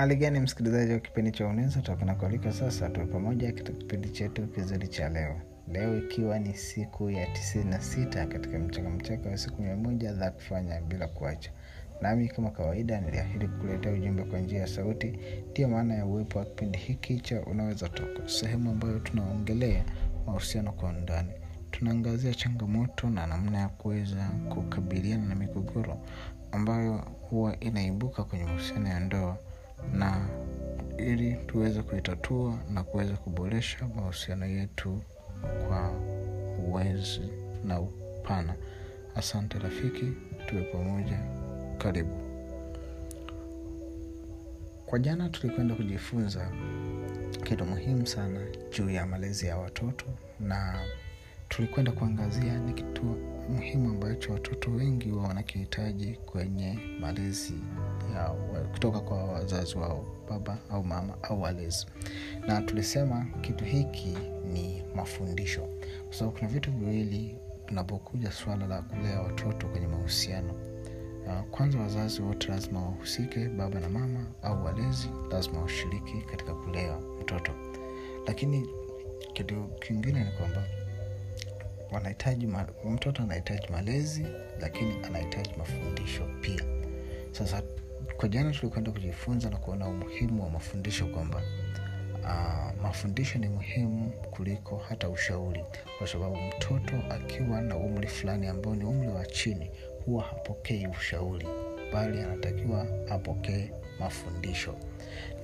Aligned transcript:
hali 0.00 0.16
gani 0.16 0.40
msikilizaji 0.40 0.92
wa 0.92 0.98
kipindi 0.98 1.30
cha 1.30 1.46
unaweza 1.46 1.80
tunakualika 1.80 2.52
sasa 2.52 2.88
tuwe 2.88 3.06
pamoja 3.06 3.52
katika 3.52 3.72
kipindi 3.78 4.08
chetu 4.08 4.46
kizuri 4.46 4.88
cha 4.88 5.08
leo. 5.08 5.40
Leo 5.68 5.98
ikiwa 5.98 6.38
ni 6.38 6.54
siku 6.54 7.10
ya 7.10 7.26
tisini 7.26 7.64
na 7.64 7.80
sita 7.80 8.26
katika 8.26 8.58
mchaka 8.58 8.90
mchaka 8.90 9.28
wa 9.30 9.36
siku 9.38 9.62
mia 9.62 9.76
moja 9.76 10.14
za 10.14 10.30
kufanya 10.30 10.80
bila 10.80 11.08
kuacha. 11.08 11.50
Nami 12.00 12.28
kama 12.28 12.50
kawaida 12.50 13.00
niliahidi 13.00 13.48
kukuletea 13.48 13.92
ujumbe 13.92 14.22
kwa 14.24 14.38
njia 14.38 14.60
ya 14.60 14.66
sauti. 14.66 15.18
Ndiyo 15.50 15.68
maana 15.68 15.94
ya 15.94 16.06
uwepo 16.06 16.38
wa 16.38 16.44
kipindi 16.44 16.78
hiki 16.78 17.20
cha 17.20 17.40
unaweza 17.42 17.88
toka 17.88 18.28
sehemu 18.28 18.70
ambayo 18.70 18.98
tunaongelea 18.98 19.84
mahusiano 20.26 20.72
kwa 20.72 20.88
undani. 20.88 21.30
Tunaangazia 21.70 22.34
changamoto 22.34 23.10
na 23.10 23.26
namna 23.26 23.58
ya 23.58 23.68
kuweza 23.68 24.30
kukabiliana 24.48 25.26
na 25.26 25.34
migogoro 25.34 25.98
ambayo 26.52 26.92
huwa 27.30 27.60
inaibuka 27.60 28.24
kwenye 28.24 28.44
mahusiano 28.44 28.88
ya 28.88 29.00
ndoa 29.00 29.38
na 29.92 30.28
ili 30.98 31.34
tuweze 31.46 31.82
kuitatua 31.82 32.58
na 32.70 32.82
kuweza 32.82 33.16
kuboresha 33.16 33.88
mahusiano 33.96 34.46
yetu 34.46 35.02
kwa 35.68 35.90
uwezi 36.68 37.20
na 37.64 37.80
upana. 37.80 38.54
Asante 39.14 39.58
rafiki 39.58 40.12
tuwe 40.46 40.62
pamoja. 40.62 41.18
Karibu. 41.78 42.16
Kwa 44.86 44.98
jana 44.98 45.28
tulikwenda 45.28 45.74
kujifunza 45.74 46.50
kitu 47.44 47.64
muhimu 47.64 48.06
sana 48.06 48.40
juu 48.78 48.90
ya 48.90 49.06
malezi 49.06 49.46
ya 49.46 49.56
watoto 49.56 50.04
na 50.40 50.80
tulikwenda 51.48 51.92
kuangazia 51.92 52.58
ni 52.58 52.72
kitu 52.72 53.16
muhimu 53.50 53.90
ambacho 53.90 54.32
watoto 54.32 54.70
wengi 54.70 55.10
wa 55.12 55.22
wanakihitaji 55.22 56.14
kwenye 56.26 56.78
malezi 57.00 57.54
ya 58.14 58.28
kutoka 58.72 59.00
kwa 59.00 59.24
wazazi 59.24 59.78
wao 59.78 60.04
baba 60.30 60.58
au 60.70 60.84
mama 60.84 61.14
au 61.22 61.42
walezi. 61.42 61.86
Na 62.46 62.62
tulisema 62.62 63.26
kitu 63.40 63.64
hiki 63.64 64.16
ni 64.52 64.82
mafundisho. 64.94 65.60
Kwa 66.08 66.14
sababu 66.16 66.36
kuna 66.38 66.50
vitu 66.50 66.70
viwili 66.72 67.36
tunapokuja 67.66 68.32
swala 68.32 68.66
la 68.66 68.82
kulea 68.82 69.20
watoto 69.20 69.68
kwenye 69.68 69.86
mahusiano. 69.86 70.54
Kwanza 71.50 71.78
wazazi 71.78 72.22
wote 72.22 72.48
lazima 72.48 72.80
wahusike 72.82 73.48
baba 73.48 73.80
na 73.80 73.88
mama 73.88 74.26
au 74.42 74.64
walezi 74.64 75.08
lazima 75.30 75.62
washiriki 75.62 76.14
katika 76.30 76.54
kulea 76.54 76.98
mtoto. 77.22 77.52
Lakini 78.26 78.68
kitu 79.32 79.68
kingine 79.80 80.24
ni 80.24 80.30
kwamba 80.30 80.62
wanahitaji 81.92 82.48
mtoto 82.90 83.22
anahitaji 83.22 83.68
malezi 83.72 84.26
lakini 84.60 84.94
anahitaji 85.04 85.50
mafundisho 85.58 86.28
pia. 86.40 86.64
Sasa 87.32 87.62
kwa 88.16 88.28
jana 88.28 88.50
tulikwenda 88.52 88.92
kujifunza 88.92 89.50
na 89.50 89.56
kuona 89.56 89.88
umuhimu 89.88 90.42
wa 90.42 90.50
mafundisho 90.50 91.06
kwamba 91.06 91.42
uh, 92.22 92.82
mafundisho 92.82 93.38
ni 93.38 93.48
muhimu 93.48 94.10
kuliko 94.30 94.76
hata 94.76 95.08
ushauri. 95.08 95.64
Kwa 95.98 96.06
sababu 96.06 96.36
mtoto 96.36 96.96
akiwa 97.10 97.60
na 97.60 97.76
umri 97.76 98.08
fulani 98.08 98.46
ambao 98.46 98.74
ni 98.74 98.84
umri 98.84 99.08
wa 99.08 99.26
chini 99.26 99.70
huwa 100.06 100.22
hapokei 100.24 100.86
ushauri 100.86 101.46
bali 101.92 102.20
anatakiwa 102.20 102.86
apokee 103.10 103.70
mafundisho. 104.00 104.74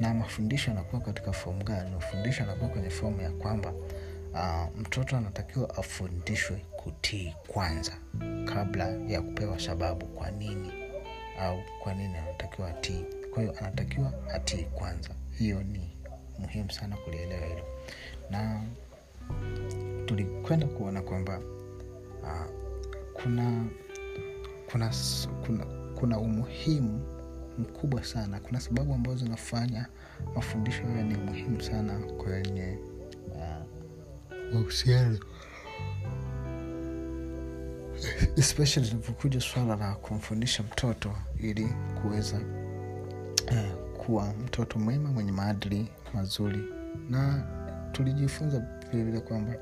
Na 0.01 0.15
mafundisho 0.15 0.71
anakuwa 0.71 1.03
katika 1.03 1.33
fomu 1.33 1.65
gani? 1.65 1.91
Mafundisho 1.91 2.43
anakuwa 2.43 2.71
kwenye 2.71 2.91
fomu 2.91 3.21
ya 3.23 3.31
kwamba 3.31 3.73
uh, 4.37 4.81
mtoto 4.81 5.17
anatakiwa 5.17 5.77
afundishwe 5.77 6.57
kutii 6.77 7.35
kwanza 7.47 7.93
kabla 8.55 8.85
ya 8.89 9.23
kupewa 9.23 9.61
sababu 9.61 10.07
kwa 10.07 10.31
nini 10.31 10.73
au 11.41 11.59
kwa 11.83 11.95
nini 11.95 12.15
anatakiwa 12.17 12.69
atii. 12.69 13.05
Kwa 13.35 13.43
hiyo 13.43 13.55
anatakiwa 13.59 14.13
atii 14.35 14.65
kwanza. 14.65 15.11
Hiyo 15.39 15.63
ni 15.63 15.91
muhimu 16.39 16.71
sana 16.71 16.97
kulielewa 16.97 17.47
hilo. 17.47 17.65
Na 18.31 18.63
tulikwenda 20.07 20.67
kuona 20.67 21.03
kwamba 21.03 21.39
uh, 22.23 22.51
kuna 23.15 23.65
kuna 24.73 24.91
kuna 25.47 25.65
kuna 25.99 26.19
umuhimu 26.19 27.01
mkubwa 27.59 28.05
sana. 28.05 28.41
Kuna 28.41 28.61
sababu 28.61 28.95
ambazo 28.95 29.17
zinafanya 29.25 29.87
mafundisho 30.35 30.83
hayo 30.87 31.03
ni 31.05 31.15
muhimu 31.15 31.63
sana 31.63 31.99
kwenye 31.99 32.79
mahusiano. 34.53 35.19
Especially 38.37 38.89
linapokuja 38.89 39.41
swala 39.41 39.77
la 39.77 39.95
kumfundisha 39.95 40.63
mtoto 40.63 41.13
ili 41.39 41.69
kuweza 42.03 42.41
uh, 43.51 43.97
kuwa 44.05 44.33
mtoto 44.45 44.79
mwema 44.79 45.09
mwenye 45.13 45.33
maadili 45.33 45.89
mazuri. 46.15 46.61
Na 47.11 47.45
tulijifunza 47.93 48.63
vilevile 48.93 49.21
kwamba 49.21 49.55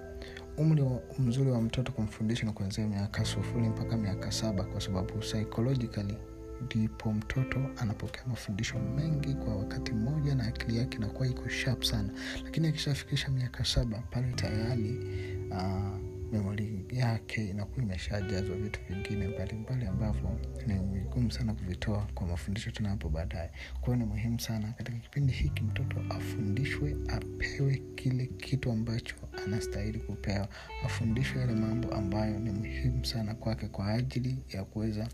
umri 0.56 0.84
mzuri 1.18 1.50
wa 1.50 1.60
mtoto 1.60 1.92
kumfundisha 1.92 2.46
na 2.46 2.52
kuanzia 2.52 2.86
miaka 2.86 3.24
sufuri 3.24 3.68
mpaka 3.68 3.96
miaka 3.96 4.32
saba 4.32 4.64
kwa 4.64 4.80
sababu 4.80 5.12
psychologically 5.18 6.18
ndipo 6.62 7.12
mtoto 7.12 7.70
anapokea 7.76 8.22
mafundisho 8.26 8.78
mengi 8.78 9.34
kwa 9.34 9.56
wakati 9.56 9.92
mmoja 9.92 10.34
na 10.34 10.46
akili 10.46 10.78
yake 10.78 10.96
inakuwa 10.96 11.28
iko 11.28 11.48
sharp 11.48 11.82
sana. 11.82 12.10
Lakini 12.44 12.68
akishafikisha 12.68 13.28
miaka 13.28 13.64
saba 13.64 13.98
pale 14.10 14.32
tayari 14.32 14.98
uh, 15.50 15.98
memori 16.32 16.84
yake 16.92 17.48
inakuwa 17.48 17.82
imeshajazwa 17.84 18.56
vitu 18.56 18.80
vingine 18.88 19.28
mbalimbali 19.28 19.86
ambavyo 19.86 20.30
ni 20.66 20.74
vigumu 20.74 21.32
sana 21.32 21.54
kuvitoa 21.54 22.06
kwa 22.14 22.26
mafundisho 22.26 22.70
tena 22.70 22.88
hapo 22.88 23.08
baadaye. 23.08 23.50
Kwa 23.80 23.96
ni 23.96 24.04
muhimu 24.04 24.40
sana 24.40 24.72
katika 24.72 24.98
kipindi 24.98 25.32
hiki 25.32 25.62
mtoto 25.62 25.96
afundishwe 26.10 26.96
apewe 27.08 27.82
kile 27.94 28.26
kitu 28.26 28.72
ambacho 28.72 29.14
anastahili 29.46 29.98
kupewa. 29.98 30.48
Afundishwe 30.84 31.40
yale 31.40 31.54
mambo 31.54 31.94
ambayo 31.94 32.38
ni 32.38 32.50
muhimu 32.50 33.04
sana 33.06 33.34
kwake 33.34 33.68
kwa 33.68 33.88
ajili 33.88 34.38
ya 34.48 34.64
kuweza 34.64 35.08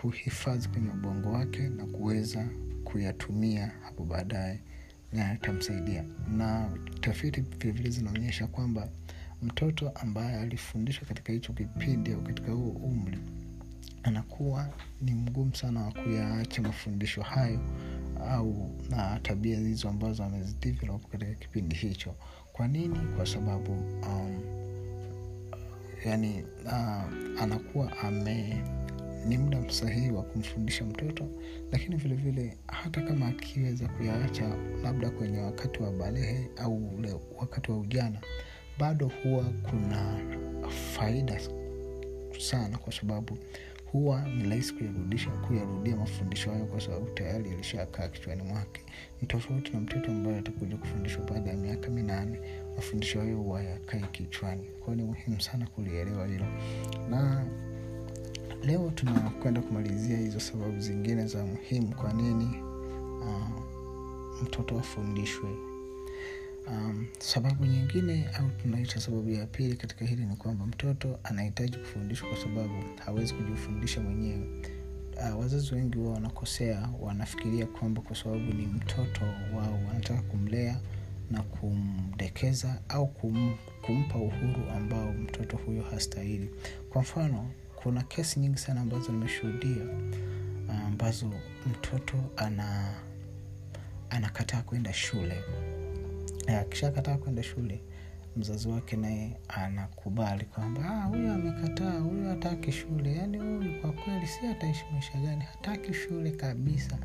kuhifadhi 0.00 0.68
kwenye 0.68 0.88
ubongo 0.90 1.30
wake 1.32 1.68
na 1.68 1.86
kuweza 1.86 2.48
kuyatumia 2.84 3.72
hapo 3.82 4.04
baadaye 4.04 4.60
na 5.12 5.24
yatamsaidia. 5.24 6.04
Na 6.36 6.70
tafiti 7.00 7.40
vilevile 7.40 7.90
zinaonyesha 7.90 8.46
kwamba 8.46 8.88
mtoto 9.42 9.88
ambaye 9.90 10.36
alifundishwa 10.40 11.08
katika 11.08 11.32
hicho 11.32 11.52
kipindi 11.52 12.12
au 12.12 12.22
katika 12.22 12.52
huo 12.52 12.70
umri 12.70 13.18
anakuwa 14.02 14.68
ni 15.02 15.14
mgumu 15.14 15.54
sana 15.54 15.80
wa 15.84 15.92
kuyaacha 15.92 16.62
mafundisho 16.62 17.22
hayo 17.22 17.60
au 18.30 18.70
na 18.90 19.20
tabia 19.20 19.58
hizo 19.58 19.88
ambazo 19.88 20.24
amezidevelop 20.24 21.06
katika 21.10 21.34
kipindi 21.34 21.76
hicho. 21.76 22.14
Kwa 22.52 22.68
nini? 22.68 22.98
Kwa 23.16 23.26
sababu 23.26 23.72
um, 23.72 24.40
yani 26.04 26.44
uh, 26.64 27.42
anakuwa 27.42 27.98
ame 27.98 28.62
ni 29.26 29.38
muda 29.38 29.60
msahihi 29.60 30.10
wa 30.10 30.22
kumfundisha 30.22 30.84
mtoto 30.84 31.28
lakini 31.72 31.96
vile 31.96 32.14
vile 32.14 32.56
hata 32.66 33.00
kama 33.02 33.26
akiweza 33.28 33.88
kuyaacha 33.88 34.56
labda 34.82 35.10
kwenye 35.10 35.38
wakati 35.38 35.82
wa 35.82 35.92
balehe 35.92 36.48
au 36.56 36.76
ule 36.98 37.14
wakati 37.38 37.70
wa 37.70 37.78
ujana 37.78 38.20
bado 38.78 39.10
huwa 39.22 39.44
kuna 39.44 40.18
faida 40.94 41.40
sana 42.38 42.78
kwa 42.78 42.92
sababu 42.92 43.38
huwa 43.92 44.22
ni 44.28 44.48
rahisi 44.48 44.74
kuyarudisha 44.74 45.30
kuyarudia 45.30 45.96
mafundisho 45.96 46.50
hayo 46.50 46.64
kwa 46.66 46.80
sababu 46.80 47.06
tayari 47.10 47.50
yalishakaa 47.50 48.08
kichwani 48.08 48.42
mwake. 48.42 48.80
Ni 49.22 49.28
tofauti 49.28 49.72
na 49.72 49.80
mtoto 49.80 50.10
ambaye 50.10 50.38
atakuja 50.38 50.76
kufundishwa 50.76 51.24
baada 51.24 51.50
ya 51.50 51.56
miaka 51.56 51.90
minane 51.90 52.40
mafundisho 52.76 53.20
hayo 53.20 53.36
huwa 53.36 53.62
yakae 53.62 54.00
kichwani. 54.12 54.64
Kwao 54.84 54.96
ni 54.96 55.02
muhimu 55.02 55.40
sana 55.40 55.66
kulielewa 55.66 56.26
hilo. 56.26 56.46
Na 57.10 57.46
leo 58.64 58.90
tunakwenda 58.94 59.60
kumalizia 59.60 60.18
hizo 60.18 60.40
sababu 60.40 60.80
zingine 60.80 61.26
za 61.26 61.44
muhimu 61.46 61.94
kwa 61.94 62.12
nini 62.12 62.62
uh, 63.20 63.48
mtoto 64.42 64.78
afundishwe. 64.78 65.48
Um, 66.68 67.06
sababu 67.18 67.64
nyingine 67.66 68.28
au 68.38 68.50
tunaita 68.62 69.00
sababu 69.00 69.30
ya 69.30 69.46
pili 69.46 69.76
katika 69.76 70.04
hili 70.04 70.24
ni 70.24 70.36
kwamba 70.36 70.66
mtoto 70.66 71.18
anahitaji 71.24 71.76
kufundishwa 71.76 72.28
kwa 72.28 72.38
sababu 72.38 72.74
hawezi 73.06 73.34
kujifundisha 73.34 74.00
mwenyewe. 74.00 74.46
Uh, 75.16 75.40
wazazi 75.40 75.74
wengi 75.74 75.98
wao 75.98 76.12
wanakosea 76.12 76.88
wanafikiria 77.00 77.66
kwamba 77.66 78.02
kwa 78.02 78.16
sababu 78.16 78.52
ni 78.52 78.66
mtoto 78.66 79.24
wao 79.56 79.78
wanataka 79.88 80.22
kumlea 80.22 80.80
na 81.30 81.42
kumdekeza 81.42 82.80
au 82.88 83.06
kum, 83.06 83.54
kumpa 83.82 84.18
uhuru 84.18 84.70
ambao 84.76 85.12
mtoto 85.12 85.56
huyo 85.56 85.82
hastahili. 85.82 86.50
Kwa 86.90 87.02
mfano 87.02 87.50
kuna 87.82 88.02
kesi 88.02 88.40
nyingi 88.40 88.58
sana 88.58 88.80
ambazo 88.80 89.12
nimeshuhudia 89.12 89.82
ambazo 90.86 91.30
mtoto 91.70 92.14
ana 92.36 92.94
anakataa 94.10 94.62
kwenda 94.62 94.92
shule. 94.92 95.44
Akishakataa 96.60 97.16
kwenda 97.16 97.42
shule 97.42 97.80
mzazi 98.36 98.68
wake 98.68 98.96
naye 98.96 99.36
anakubali 99.48 100.44
kwamba 100.44 101.02
huyu 101.02 101.32
amekataa 101.32 101.98
huyu 102.00 102.28
hataki 102.28 102.72
shule. 102.72 103.16
Yaani 103.16 103.38
huyu 103.38 103.80
kwa 103.80 103.92
kweli 103.92 104.26
si 104.26 104.46
ataishi 104.46 104.84
maisha 104.92 105.18
gani? 105.18 105.44
Hataki 105.44 105.94
shule 105.94 106.30
kabisa. 106.30 106.98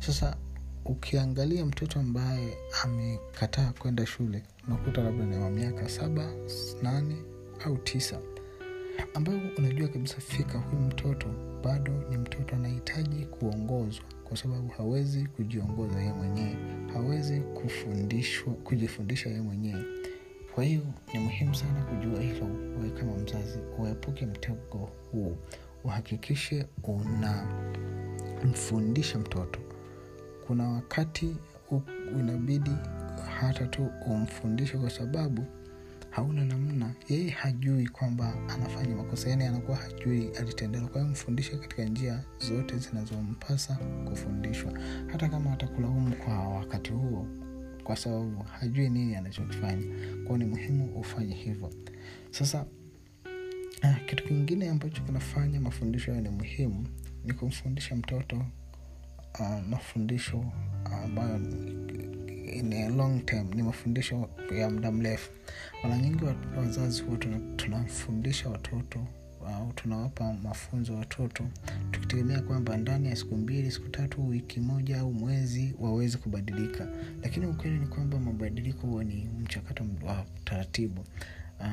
Sasa 0.00 0.36
ukiangalia 0.84 1.66
mtoto 1.66 2.00
ambaye 2.00 2.56
amekataa 2.84 3.72
kwenda 3.78 4.06
shule 4.06 4.42
unakuta 4.66 5.02
labda 5.02 5.24
ni 5.24 5.36
wa 5.36 5.50
miaka 5.50 5.88
saba 5.88 6.30
nane 6.82 7.16
au 7.64 7.76
tisa 7.78 8.18
ambayo 9.14 9.40
unajua 9.58 9.88
kabisa 9.88 10.16
fika 10.20 10.58
huyu 10.58 10.82
mtoto 10.82 11.26
bado 11.64 11.92
ni 12.10 12.16
mtoto 12.16 12.56
anahitaji 12.56 13.26
kuongozwa 13.26 14.04
kwa 14.24 14.36
sababu 14.36 14.68
hawezi 14.68 15.26
kujiongoza 15.26 15.98
yeye 16.00 16.12
mwenyewe 16.12 16.56
hawezi 16.92 17.40
kufundishwa 17.40 18.52
kujifundisha 18.54 19.28
yeye 19.28 19.40
mwenyewe. 19.42 19.84
Kwa 20.54 20.64
hiyo 20.64 20.82
ni 21.14 21.18
muhimu 21.20 21.54
sana 21.54 21.82
kujua 21.84 22.20
hilo 22.20 22.46
wewe 22.78 22.90
kama 22.90 23.12
mzazi 23.16 23.58
uepuke 23.78 24.26
mtego 24.26 24.90
huu. 25.12 25.36
Uhakikishe 25.84 26.66
unamfundisha 28.42 29.18
mtoto. 29.18 29.60
Kuna 30.46 30.68
wakati 30.68 31.36
u- 31.70 31.82
inabidi 32.20 32.70
hata 33.40 33.66
tu 33.66 33.86
umfundishe 34.06 34.78
kwa 34.78 34.90
sababu 34.90 35.44
hauna 36.18 36.44
namna 36.44 36.94
yeye 37.08 37.30
hajui 37.30 37.88
kwamba 37.88 38.34
anafanya 38.48 38.96
makosa 38.96 39.30
yani 39.30 39.44
anakuwa 39.44 39.76
hajui 39.76 40.28
alitendela 40.38 40.86
kwa 40.86 41.00
hiyo 41.00 41.12
mfundishe 41.12 41.56
katika 41.56 41.84
njia 41.84 42.24
zote 42.38 42.78
zinazompasa 42.78 43.78
kufundishwa. 44.08 44.72
Hata 45.06 45.28
kama 45.28 45.52
atakulaumu 45.52 46.16
kwa 46.16 46.48
wakati 46.48 46.90
huo 46.92 47.26
kwa 47.84 47.96
sababu 47.96 48.42
hajui 48.42 48.88
nini 48.90 49.16
anachokifanya 49.16 49.86
kwao 50.24 50.38
ni 50.38 50.44
muhimu 50.44 50.84
ufanye 51.00 51.34
hivyo. 51.34 51.70
Sasa 52.30 52.66
ah, 53.82 53.94
kitu 54.06 54.24
kingine 54.24 54.68
ambacho 54.68 55.02
kinafanya 55.02 55.60
mafundisho 55.60 56.10
hayo 56.10 56.22
ni 56.22 56.30
muhimu 56.30 56.86
ni 57.24 57.32
kumfundisha 57.32 57.96
mtoto 57.96 58.36
uh, 59.40 59.66
mafundisho 59.68 60.44
ambayo 61.04 61.38
in 62.52 62.72
a 62.72 62.88
long 62.88 63.24
term 63.26 63.48
ni 63.54 63.62
mafundisho 63.62 64.28
ya 64.58 64.70
muda 64.70 64.92
mrefu. 64.92 65.30
Mara 65.82 65.98
nyingi 65.98 66.24
wazazi 66.56 67.02
huwa 67.02 67.16
tuna- 67.18 67.40
tunafundisha 67.56 68.48
watoto 68.48 69.06
au 69.48 69.72
tunawapa 69.72 70.32
mafunzo 70.32 70.94
watoto 70.94 71.44
tukitegemea 71.90 72.40
kwamba 72.40 72.76
ndani 72.76 73.08
ya 73.08 73.16
siku 73.16 73.36
mbili 73.36 73.70
siku 73.70 73.88
tatu 73.88 74.28
wiki 74.28 74.60
moja 74.60 75.00
au 75.00 75.12
mwezi 75.12 75.74
waweze 75.80 76.18
kubadilika. 76.18 76.86
Lakini 77.22 77.46
ukweli 77.46 77.78
ni 77.78 77.86
kwamba 77.86 78.18
mabadiliko 78.18 78.86
huwa 78.86 79.04
ni 79.04 79.28
mchakato 79.42 79.84
wa 80.06 80.24
taratibu. 80.44 81.04
Uh, 81.60 81.66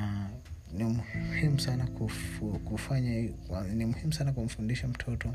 ni 0.78 0.84
muhimu 0.84 1.60
sana 1.60 1.86
kufu, 1.86 2.46
kufanya 2.58 3.28
ni 3.74 3.84
muhimu 3.86 4.12
sana 4.12 4.32
kumfundisha 4.32 4.88
mtoto 4.88 5.28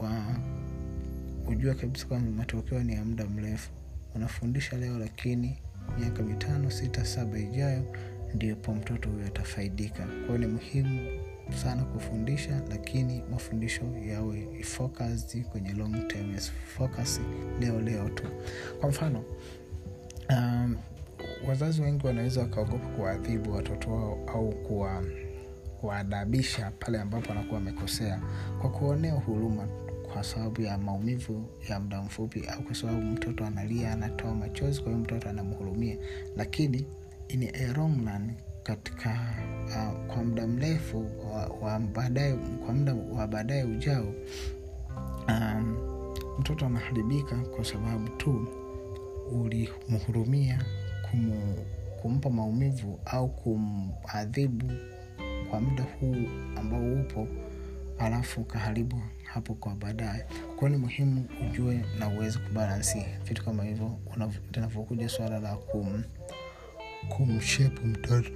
wa 0.00 0.22
kujua 1.46 1.74
kabisa 1.74 2.06
kwamba 2.06 2.30
matokeo 2.30 2.82
ni 2.82 2.92
ya 2.94 3.04
muda 3.04 3.26
mrefu 3.26 3.70
unafundisha 4.14 4.76
leo 4.76 4.98
lakini 4.98 5.58
miaka 5.98 6.22
mitano 6.22 6.70
sita 6.70 7.04
saba 7.04 7.38
ijayo 7.38 7.82
ndipo 8.34 8.74
mtoto 8.74 9.08
huyo 9.10 9.26
atafaidika. 9.26 10.06
Kwao 10.26 10.38
ni 10.38 10.46
muhimu 10.46 11.20
sana 11.62 11.84
kufundisha 11.84 12.62
lakini 12.70 13.22
mafundisho 13.30 13.82
yawe 14.08 14.62
focused 14.62 15.44
kwenye 15.44 15.72
long 15.72 16.08
term 16.08 16.36
focus 16.76 17.20
leo 17.60 17.80
leo 17.80 18.08
tu. 18.08 18.24
Kwa 18.80 18.88
mfano 18.88 19.24
um, 20.30 20.76
wazazi 21.48 21.82
wengi 21.82 22.06
wanaweza 22.06 22.40
wakaogopa 22.40 22.86
kuwaadhibu 22.88 23.52
watoto 23.52 23.90
wao 23.90 24.18
au 24.34 24.50
kuwa 24.50 25.04
kuwaadabisha 25.80 26.70
pale 26.70 27.00
ambapo 27.00 27.32
anakuwa 27.32 27.60
amekosea 27.60 28.20
kwa 28.60 28.70
kuonea 28.70 29.12
huruma 29.12 29.68
kwa 30.14 30.24
sababu 30.24 30.60
ya 30.62 30.78
maumivu 30.78 31.44
ya 31.68 31.80
muda 31.80 32.02
mfupi 32.02 32.46
au 32.46 32.62
kwa 32.62 32.74
sababu 32.74 33.00
mtoto 33.00 33.44
analia 33.46 33.92
anatoa 33.92 34.34
machozi 34.34 34.80
kwa 34.80 34.92
hiyo 34.92 35.04
mtoto 35.04 35.28
anamhurumia. 35.28 35.96
Lakini 36.36 36.86
ini 37.28 37.48
a 37.54 37.72
wrong 37.72 37.96
run 38.06 38.32
katika 38.62 39.18
uh, 39.66 40.14
kwa 40.14 40.24
muda 40.24 40.46
mrefu 40.46 41.00
kwa 41.60 41.78
muda 42.74 42.94
wa 42.94 43.26
baadaye 43.26 43.64
ujao 43.64 44.14
um, 45.28 45.76
mtoto 46.38 46.66
anaharibika 46.66 47.36
kwa 47.36 47.64
sababu 47.64 48.08
tu 48.08 48.46
ulimhurumia 49.32 50.64
kumpa 52.02 52.30
maumivu 52.30 53.00
au 53.04 53.28
kumadhibu 53.28 54.72
kwa 55.50 55.60
muda 55.60 55.82
huu 56.00 56.16
ambao 56.56 56.92
upo 57.00 57.28
alafu 57.98 58.40
ukaharibu 58.40 59.02
hapo 59.24 59.54
kwa 59.54 59.74
baadaye. 59.74 60.26
Kwao 60.56 60.68
ni 60.68 60.76
muhimu 60.76 61.28
ujue 61.50 61.84
na 61.98 62.08
uweze 62.08 62.38
kubalansi 62.38 63.04
vitu 63.24 63.44
kama 63.44 63.64
hivyo 63.64 63.98
linavyokuja 64.52 65.08
swala 65.08 65.38
la 65.40 65.56
kum, 65.56 66.02
kumshepu 67.08 67.86
mtoto. 67.86 68.30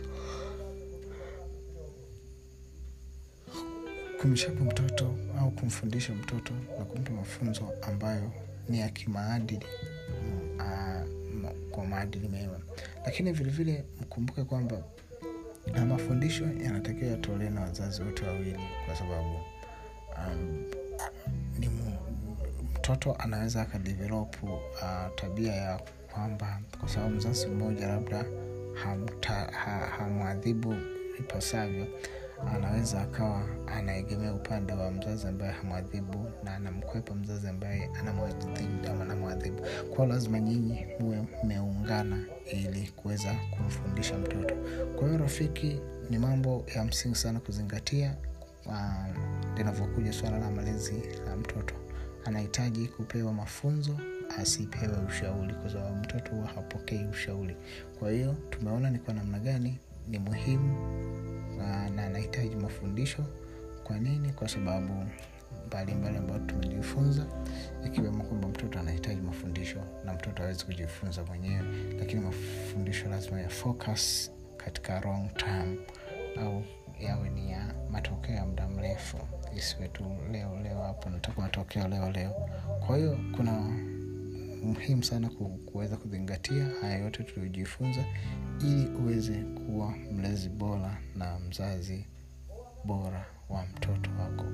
Kumshepu 4.21 4.65
mtoto 4.65 5.15
au 5.39 5.51
kumfundisha 5.51 6.15
mtoto 6.15 6.53
na 6.79 6.85
kumpa 6.85 7.13
mafunzo 7.13 7.69
ambayo 7.83 8.33
ni 8.69 8.81
ya 8.81 8.89
kimaadili 8.89 9.67
mm, 10.23 10.61
ah, 10.61 11.05
kwa 11.71 11.87
maadili 11.87 12.29
mema. 12.29 12.61
Lakini 13.07 13.33
vilevile 13.33 13.85
mkumbuke 14.01 14.45
kwamba 14.45 14.83
na 15.75 15.87
mafundisho 15.87 16.45
yanatakiwa 16.65 17.11
yatolewe 17.11 17.51
na 17.51 17.61
wazazi 17.61 18.03
wote 18.03 18.25
wawili 18.27 18.59
kwa 18.87 18.97
sababu 18.97 19.37
um, 20.17 20.65
ni 21.59 21.71
mtoto 22.75 23.13
anaweza 23.19 23.63
akadevelopu 23.63 24.47
uh, 24.47 25.15
tabia 25.15 25.53
ya 25.53 25.81
kwamba 26.13 26.61
kwa 26.81 26.89
sababu 26.89 27.15
mzazi 27.15 27.47
mmoja 27.47 27.87
labda 27.87 28.25
hamwadhibu 29.99 30.71
ha- 30.71 30.79
ipasavyo 31.19 31.87
anaweza 32.47 33.01
akawa 33.03 33.43
anaegemea 33.67 34.35
upande 34.35 34.73
wa 34.73 34.91
mzazi 34.91 35.27
ambaye 35.27 35.53
hamwadhibu 35.53 36.31
na 36.45 36.55
anamkwepa 36.55 37.15
mzazi 37.15 37.49
ambaye 37.49 37.91
anamwadhibu 39.01 39.63
kwao 39.95 40.09
lazima 40.09 40.41
nyinyi 40.41 40.87
muwe 41.01 41.25
mmeungana 41.45 42.25
ili 42.53 42.89
kuweza 42.97 43.35
kumfundisha 43.57 44.19
mtoto. 44.19 44.55
Kwa 44.99 45.07
hiyo 45.09 45.19
rafiki 45.21 45.81
ni 46.11 46.19
mambo 46.19 46.65
ya 46.77 46.85
msingi 46.85 47.15
sana 47.17 47.41
kuzingatia 47.41 48.17
um, 48.67 49.15
linavyokuja 49.57 50.13
swala 50.13 50.39
la 50.39 50.51
malezi 50.51 51.03
la 51.27 51.37
mtoto. 51.37 51.75
Anahitaji 52.25 52.87
kupewa 52.89 53.33
mafunzo 53.33 53.97
asipewe 54.39 54.97
ushauri 55.09 55.55
kwa 55.55 55.71
sababu 55.71 55.97
mtoto 55.97 56.31
huwa 56.31 56.47
hapokei 56.47 57.05
ushauri. 57.05 57.57
Kwa 57.99 58.11
hiyo 58.11 58.35
tumeona 58.51 58.91
ni 58.91 58.99
kwa 58.99 59.15
namna 59.15 59.39
gani 59.39 59.79
ni 60.09 60.19
muhimu 60.19 60.77
na 61.59 61.91
na 61.91 62.05
anahitaji 62.07 62.57
mafundisho. 62.57 63.25
Kwa 63.85 63.99
nini? 63.99 64.33
Kwa 64.33 64.49
sababu 64.49 65.05
mbalimbali 65.67 66.17
ambayo 66.17 66.39
tumejifunza 66.41 67.27
ikiwemo 67.87 68.25
kwamba 68.25 68.49
mtoto 68.49 68.79
anahitaji 68.81 69.21
mafundisho 69.21 69.79
na 70.05 70.13
mtoto 70.13 70.43
awezi 70.43 70.65
kujifunza 70.65 71.25
mwenyewe 71.25 71.65
lakini 71.99 72.21
mafundisho 72.21 73.09
lazima 73.09 73.41
ya 73.41 73.49
focus 73.49 74.31
katika 74.57 75.01
long 75.01 75.35
term 75.35 75.77
au 76.41 76.63
yawe 77.01 77.31
ni 77.31 77.51
ya 77.53 77.75
matokeo 77.91 78.35
ya 78.35 78.47
muda 78.47 78.69
mrefu. 78.69 79.19
Isiwe 79.57 79.89
tu 79.89 80.05
leo 80.33 80.57
leo 80.63 80.83
hapo 80.83 81.11
nataka 81.11 81.41
matokeo 81.41 81.89
leo 81.89 82.11
leo. 82.11 82.49
Kwa 82.87 82.97
hiyo 82.97 83.19
kuna 83.37 83.77
muhimu 84.63 85.05
sana 85.05 85.31
kuweza 85.67 85.97
kuzingatia 85.97 86.65
haya 86.81 86.99
yote 86.99 87.23
tuliojifunza 87.25 88.05
ili 88.61 88.87
uweze 88.87 89.33
kuwa 89.35 89.95
mlezi 90.13 90.49
bora 90.49 90.99
na 91.17 91.39
mzazi 91.39 92.07
bora 92.85 93.27
wa 93.49 93.67
mtoto 93.67 94.11
wako. 94.21 94.45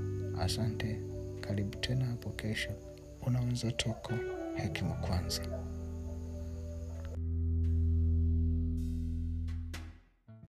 Asante. 0.41 1.01
Karibu 1.41 1.77
tena 1.77 2.05
hapo 2.05 2.31
kesho. 2.31 2.71
Unaweza 3.27 3.73
toko 3.73 4.13
hekima 4.55 4.95
kwanza 4.95 5.43